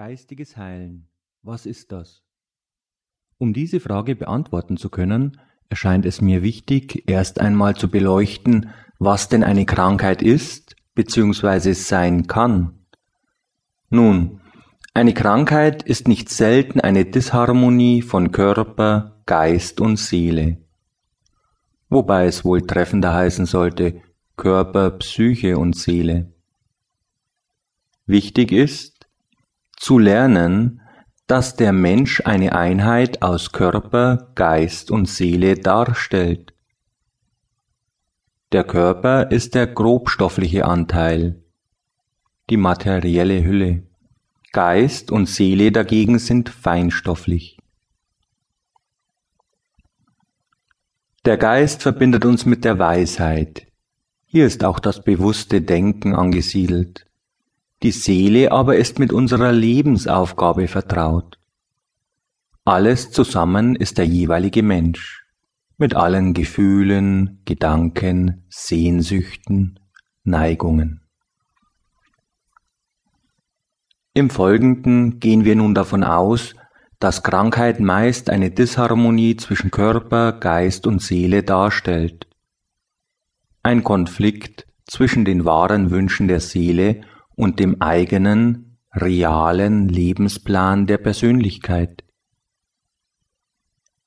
Geistiges 0.00 0.56
Heilen. 0.56 1.10
Was 1.42 1.66
ist 1.66 1.92
das? 1.92 2.22
Um 3.36 3.52
diese 3.52 3.80
Frage 3.80 4.16
beantworten 4.16 4.78
zu 4.78 4.88
können, 4.88 5.38
erscheint 5.68 6.06
es 6.06 6.22
mir 6.22 6.42
wichtig, 6.42 7.06
erst 7.06 7.38
einmal 7.38 7.76
zu 7.76 7.90
beleuchten, 7.90 8.70
was 8.98 9.28
denn 9.28 9.44
eine 9.44 9.66
Krankheit 9.66 10.22
ist 10.22 10.74
bzw. 10.94 11.74
sein 11.74 12.26
kann. 12.26 12.78
Nun, 13.90 14.40
eine 14.94 15.12
Krankheit 15.12 15.82
ist 15.82 16.08
nicht 16.08 16.30
selten 16.30 16.80
eine 16.80 17.04
Disharmonie 17.04 18.00
von 18.00 18.32
Körper, 18.32 19.20
Geist 19.26 19.82
und 19.82 19.98
Seele. 19.98 20.56
Wobei 21.90 22.24
es 22.24 22.42
wohl 22.42 22.62
treffender 22.62 23.12
heißen 23.12 23.44
sollte 23.44 24.00
Körper, 24.36 24.92
Psyche 24.92 25.58
und 25.58 25.76
Seele. 25.76 26.32
Wichtig 28.06 28.50
ist, 28.50 28.89
zu 29.90 29.98
lernen, 29.98 30.82
dass 31.26 31.56
der 31.56 31.72
Mensch 31.72 32.22
eine 32.24 32.54
Einheit 32.54 33.22
aus 33.22 33.50
Körper, 33.50 34.30
Geist 34.36 34.92
und 34.92 35.06
Seele 35.06 35.56
darstellt. 35.56 36.54
Der 38.52 38.62
Körper 38.62 39.32
ist 39.32 39.56
der 39.56 39.66
grobstoffliche 39.66 40.64
Anteil, 40.64 41.42
die 42.50 42.56
materielle 42.56 43.42
Hülle. 43.42 43.82
Geist 44.52 45.10
und 45.10 45.26
Seele 45.26 45.72
dagegen 45.72 46.20
sind 46.20 46.50
feinstofflich. 46.50 47.58
Der 51.24 51.36
Geist 51.36 51.82
verbindet 51.82 52.24
uns 52.24 52.46
mit 52.46 52.64
der 52.64 52.78
Weisheit. 52.78 53.66
Hier 54.24 54.46
ist 54.46 54.62
auch 54.62 54.78
das 54.78 55.02
bewusste 55.02 55.60
Denken 55.60 56.14
angesiedelt. 56.14 57.09
Die 57.82 57.92
Seele 57.92 58.52
aber 58.52 58.76
ist 58.76 58.98
mit 58.98 59.10
unserer 59.10 59.52
Lebensaufgabe 59.52 60.68
vertraut. 60.68 61.38
Alles 62.64 63.10
zusammen 63.10 63.74
ist 63.74 63.96
der 63.96 64.06
jeweilige 64.06 64.62
Mensch, 64.62 65.24
mit 65.78 65.96
allen 65.96 66.34
Gefühlen, 66.34 67.40
Gedanken, 67.46 68.44
Sehnsüchten, 68.50 69.80
Neigungen. 70.24 71.00
Im 74.12 74.28
Folgenden 74.28 75.18
gehen 75.18 75.46
wir 75.46 75.56
nun 75.56 75.74
davon 75.74 76.04
aus, 76.04 76.54
dass 76.98 77.22
Krankheit 77.22 77.80
meist 77.80 78.28
eine 78.28 78.50
Disharmonie 78.50 79.36
zwischen 79.36 79.70
Körper, 79.70 80.32
Geist 80.32 80.86
und 80.86 81.00
Seele 81.00 81.42
darstellt. 81.42 82.26
Ein 83.62 83.82
Konflikt 83.82 84.66
zwischen 84.84 85.24
den 85.24 85.46
wahren 85.46 85.90
Wünschen 85.90 86.28
der 86.28 86.40
Seele 86.40 87.00
und 87.40 87.58
dem 87.58 87.80
eigenen, 87.80 88.76
realen 88.92 89.88
Lebensplan 89.88 90.86
der 90.86 90.98
Persönlichkeit. 90.98 92.04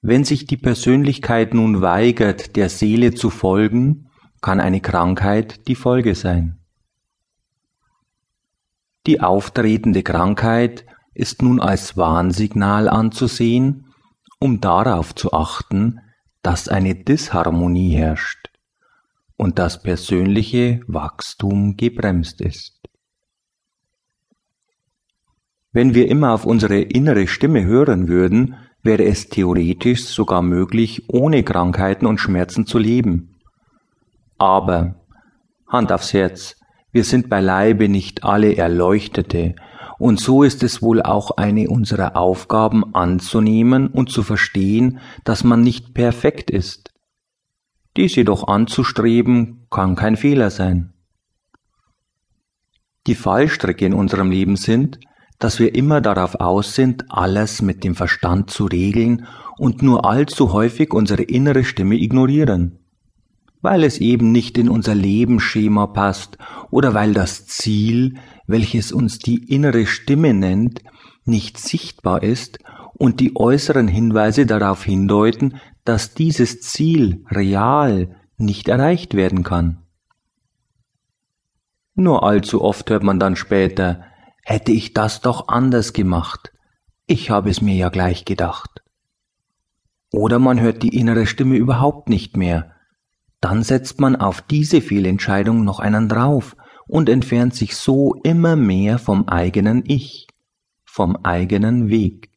Wenn 0.00 0.22
sich 0.22 0.46
die 0.46 0.56
Persönlichkeit 0.56 1.52
nun 1.52 1.80
weigert, 1.80 2.54
der 2.54 2.68
Seele 2.68 3.14
zu 3.14 3.30
folgen, 3.30 4.10
kann 4.40 4.60
eine 4.60 4.80
Krankheit 4.80 5.66
die 5.66 5.74
Folge 5.74 6.14
sein. 6.14 6.60
Die 9.08 9.20
auftretende 9.20 10.04
Krankheit 10.04 10.86
ist 11.12 11.42
nun 11.42 11.60
als 11.60 11.96
Warnsignal 11.96 12.88
anzusehen, 12.88 13.92
um 14.38 14.60
darauf 14.60 15.16
zu 15.16 15.32
achten, 15.32 15.98
dass 16.42 16.68
eine 16.68 16.94
Disharmonie 16.94 17.90
herrscht 17.90 18.50
und 19.36 19.58
das 19.58 19.82
persönliche 19.82 20.80
Wachstum 20.86 21.76
gebremst 21.76 22.40
ist. 22.40 22.76
Wenn 25.76 25.92
wir 25.92 26.08
immer 26.08 26.32
auf 26.32 26.46
unsere 26.46 26.80
innere 26.80 27.26
Stimme 27.26 27.66
hören 27.66 28.08
würden, 28.08 28.54
wäre 28.82 29.04
es 29.04 29.28
theoretisch 29.28 30.06
sogar 30.06 30.40
möglich, 30.40 31.04
ohne 31.08 31.42
Krankheiten 31.42 32.06
und 32.06 32.18
Schmerzen 32.18 32.64
zu 32.64 32.78
leben. 32.78 33.36
Aber, 34.38 34.94
Hand 35.68 35.92
aufs 35.92 36.14
Herz, 36.14 36.56
wir 36.92 37.04
sind 37.04 37.28
beileibe 37.28 37.90
nicht 37.90 38.24
alle 38.24 38.56
Erleuchtete, 38.56 39.54
und 39.98 40.18
so 40.18 40.44
ist 40.44 40.62
es 40.62 40.80
wohl 40.80 41.02
auch 41.02 41.32
eine 41.32 41.68
unserer 41.68 42.16
Aufgaben 42.16 42.94
anzunehmen 42.94 43.88
und 43.88 44.10
zu 44.10 44.22
verstehen, 44.22 45.00
dass 45.24 45.44
man 45.44 45.60
nicht 45.60 45.92
perfekt 45.92 46.50
ist. 46.50 46.94
Dies 47.98 48.16
jedoch 48.16 48.48
anzustreben, 48.48 49.66
kann 49.68 49.94
kein 49.94 50.16
Fehler 50.16 50.48
sein. 50.48 50.94
Die 53.06 53.14
Fallstricke 53.14 53.84
in 53.84 53.92
unserem 53.92 54.30
Leben 54.30 54.56
sind, 54.56 55.00
dass 55.38 55.58
wir 55.58 55.74
immer 55.74 56.00
darauf 56.00 56.36
aus 56.36 56.74
sind, 56.74 57.04
alles 57.10 57.62
mit 57.62 57.84
dem 57.84 57.94
Verstand 57.94 58.50
zu 58.50 58.66
regeln 58.66 59.26
und 59.58 59.82
nur 59.82 60.04
allzu 60.04 60.52
häufig 60.52 60.92
unsere 60.92 61.22
innere 61.22 61.64
Stimme 61.64 61.96
ignorieren, 61.96 62.78
weil 63.62 63.84
es 63.84 63.98
eben 63.98 64.32
nicht 64.32 64.58
in 64.58 64.68
unser 64.68 64.94
Lebensschema 64.94 65.86
passt 65.88 66.38
oder 66.70 66.94
weil 66.94 67.12
das 67.12 67.46
Ziel, 67.46 68.14
welches 68.46 68.92
uns 68.92 69.18
die 69.18 69.52
innere 69.52 69.86
Stimme 69.86 70.34
nennt, 70.34 70.82
nicht 71.24 71.58
sichtbar 71.58 72.22
ist 72.22 72.58
und 72.94 73.20
die 73.20 73.36
äußeren 73.36 73.88
Hinweise 73.88 74.46
darauf 74.46 74.84
hindeuten, 74.84 75.56
dass 75.84 76.14
dieses 76.14 76.60
Ziel 76.60 77.24
real 77.30 78.16
nicht 78.38 78.68
erreicht 78.68 79.14
werden 79.14 79.42
kann. 79.42 79.78
Nur 81.94 82.24
allzu 82.24 82.62
oft 82.62 82.90
hört 82.90 83.02
man 83.02 83.18
dann 83.18 83.36
später, 83.36 84.04
Hätte 84.48 84.70
ich 84.70 84.94
das 84.94 85.22
doch 85.22 85.48
anders 85.48 85.92
gemacht. 85.92 86.52
Ich 87.08 87.30
habe 87.30 87.50
es 87.50 87.60
mir 87.60 87.74
ja 87.74 87.88
gleich 87.88 88.24
gedacht. 88.24 88.84
Oder 90.12 90.38
man 90.38 90.60
hört 90.60 90.84
die 90.84 90.96
innere 90.96 91.26
Stimme 91.26 91.56
überhaupt 91.56 92.08
nicht 92.08 92.36
mehr. 92.36 92.70
Dann 93.40 93.64
setzt 93.64 94.00
man 94.00 94.14
auf 94.14 94.42
diese 94.42 94.80
Fehlentscheidung 94.80 95.64
noch 95.64 95.80
einen 95.80 96.08
drauf 96.08 96.54
und 96.86 97.08
entfernt 97.08 97.56
sich 97.56 97.74
so 97.74 98.14
immer 98.22 98.54
mehr 98.54 99.00
vom 99.00 99.26
eigenen 99.26 99.82
Ich, 99.84 100.28
vom 100.84 101.16
eigenen 101.24 101.88
Weg. 101.88 102.30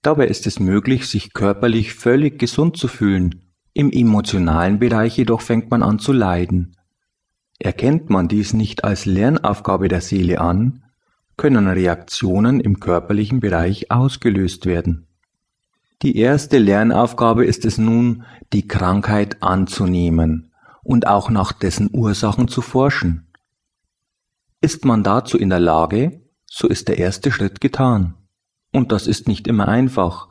Dabei 0.00 0.26
ist 0.26 0.46
es 0.46 0.58
möglich, 0.58 1.06
sich 1.06 1.34
körperlich 1.34 1.92
völlig 1.92 2.38
gesund 2.38 2.78
zu 2.78 2.88
fühlen, 2.88 3.52
im 3.74 3.90
emotionalen 3.92 4.78
Bereich 4.78 5.18
jedoch 5.18 5.42
fängt 5.42 5.70
man 5.70 5.82
an 5.82 5.98
zu 5.98 6.14
leiden. 6.14 6.78
Erkennt 7.62 8.08
man 8.08 8.26
dies 8.26 8.54
nicht 8.54 8.84
als 8.84 9.04
Lernaufgabe 9.04 9.88
der 9.88 10.00
Seele 10.00 10.40
an, 10.40 10.82
können 11.36 11.68
Reaktionen 11.68 12.58
im 12.58 12.80
körperlichen 12.80 13.40
Bereich 13.40 13.90
ausgelöst 13.90 14.64
werden. 14.64 15.06
Die 16.00 16.16
erste 16.16 16.56
Lernaufgabe 16.56 17.44
ist 17.44 17.66
es 17.66 17.76
nun, 17.76 18.24
die 18.54 18.66
Krankheit 18.66 19.42
anzunehmen 19.42 20.52
und 20.82 21.06
auch 21.06 21.28
nach 21.28 21.52
dessen 21.52 21.90
Ursachen 21.92 22.48
zu 22.48 22.62
forschen. 22.62 23.26
Ist 24.62 24.86
man 24.86 25.04
dazu 25.04 25.36
in 25.36 25.50
der 25.50 25.60
Lage, 25.60 26.22
so 26.46 26.66
ist 26.66 26.88
der 26.88 26.96
erste 26.96 27.30
Schritt 27.30 27.60
getan. 27.60 28.14
Und 28.72 28.90
das 28.90 29.06
ist 29.06 29.28
nicht 29.28 29.46
immer 29.46 29.68
einfach, 29.68 30.28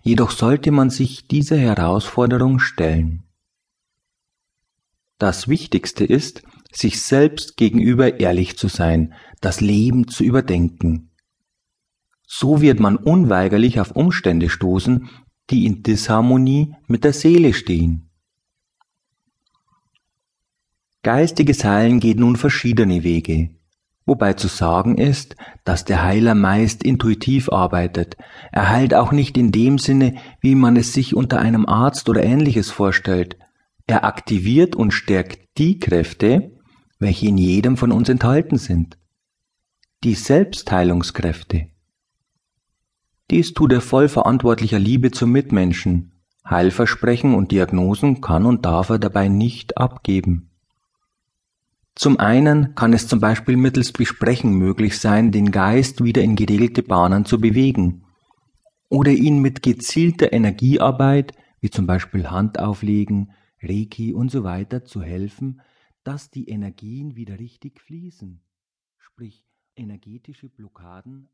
jedoch 0.00 0.30
sollte 0.30 0.70
man 0.70 0.88
sich 0.88 1.28
dieser 1.28 1.58
Herausforderung 1.58 2.58
stellen. 2.58 3.24
Das 5.18 5.48
Wichtigste 5.48 6.06
ist, 6.06 6.42
sich 6.72 7.00
selbst 7.00 7.56
gegenüber 7.56 8.20
ehrlich 8.20 8.56
zu 8.56 8.68
sein, 8.68 9.14
das 9.40 9.60
Leben 9.60 10.08
zu 10.08 10.24
überdenken. 10.24 11.10
So 12.26 12.60
wird 12.60 12.78
man 12.78 12.96
unweigerlich 12.96 13.80
auf 13.80 13.90
Umstände 13.96 14.48
stoßen, 14.48 15.08
die 15.50 15.66
in 15.66 15.82
Disharmonie 15.82 16.74
mit 16.86 17.04
der 17.04 17.12
Seele 17.12 17.52
stehen. 17.52 18.10
Geistiges 21.02 21.64
Heilen 21.64 21.98
geht 21.98 22.20
nun 22.20 22.36
verschiedene 22.36 23.02
Wege, 23.02 23.50
wobei 24.06 24.34
zu 24.34 24.48
sagen 24.48 24.98
ist, 24.98 25.34
dass 25.64 25.84
der 25.84 26.04
Heiler 26.04 26.34
meist 26.34 26.84
intuitiv 26.84 27.50
arbeitet. 27.50 28.16
Er 28.52 28.68
heilt 28.68 28.94
auch 28.94 29.10
nicht 29.10 29.36
in 29.38 29.50
dem 29.50 29.78
Sinne, 29.78 30.16
wie 30.40 30.54
man 30.54 30.76
es 30.76 30.92
sich 30.92 31.16
unter 31.16 31.40
einem 31.40 31.66
Arzt 31.66 32.08
oder 32.08 32.22
ähnliches 32.22 32.70
vorstellt. 32.70 33.38
Er 33.86 34.04
aktiviert 34.04 34.76
und 34.76 34.92
stärkt 34.92 35.58
die 35.58 35.78
Kräfte, 35.78 36.59
welche 37.00 37.26
in 37.26 37.38
jedem 37.38 37.76
von 37.76 37.90
uns 37.90 38.08
enthalten 38.08 38.58
sind. 38.58 38.96
Die 40.04 40.14
Selbstheilungskräfte. 40.14 41.66
Dies 43.30 43.54
tut 43.54 43.72
er 43.72 43.80
voll 43.80 44.08
verantwortlicher 44.08 44.78
Liebe 44.78 45.10
zum 45.10 45.32
Mitmenschen. 45.32 46.12
Heilversprechen 46.48 47.34
und 47.34 47.52
Diagnosen 47.52 48.20
kann 48.20 48.46
und 48.46 48.64
darf 48.64 48.90
er 48.90 48.98
dabei 48.98 49.28
nicht 49.28 49.78
abgeben. 49.78 50.50
Zum 51.94 52.18
einen 52.18 52.74
kann 52.74 52.92
es 52.92 53.08
zum 53.08 53.20
Beispiel 53.20 53.56
mittels 53.56 53.92
Besprechen 53.92 54.52
möglich 54.52 54.98
sein, 54.98 55.32
den 55.32 55.50
Geist 55.50 56.02
wieder 56.02 56.22
in 56.22 56.36
geregelte 56.36 56.82
Bahnen 56.82 57.24
zu 57.24 57.40
bewegen 57.40 58.04
oder 58.88 59.12
ihn 59.12 59.40
mit 59.40 59.62
gezielter 59.62 60.32
Energiearbeit, 60.32 61.32
wie 61.60 61.70
zum 61.70 61.86
Beispiel 61.86 62.30
Handauflegen, 62.30 63.32
Reiki 63.62 64.12
und 64.14 64.30
so 64.30 64.44
weiter, 64.44 64.84
zu 64.84 65.02
helfen, 65.02 65.60
dass 66.04 66.30
die 66.30 66.48
Energien 66.48 67.16
wieder 67.16 67.38
richtig 67.38 67.80
fließen, 67.80 68.42
sprich 68.98 69.46
energetische 69.76 70.48
Blockaden 70.48 71.28